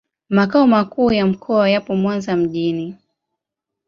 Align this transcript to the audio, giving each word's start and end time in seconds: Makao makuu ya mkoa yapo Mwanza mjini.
Makao 0.29 0.67
makuu 0.67 1.11
ya 1.11 1.25
mkoa 1.25 1.69
yapo 1.69 1.95
Mwanza 1.95 2.35
mjini. 2.35 2.95